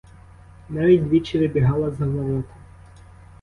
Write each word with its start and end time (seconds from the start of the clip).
Навіть 0.69 1.07
двічі 1.07 1.39
вибігала 1.39 1.91
за 1.91 2.05
ворота. 2.05 2.53